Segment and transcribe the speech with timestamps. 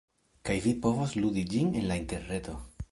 [0.49, 2.61] kaj vi povos ludi ĝin en la interreto.